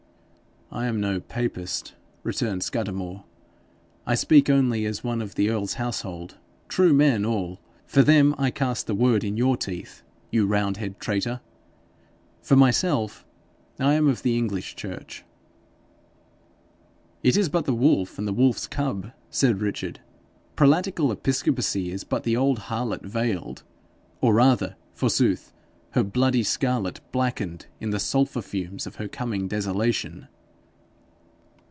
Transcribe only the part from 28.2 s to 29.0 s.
fumes of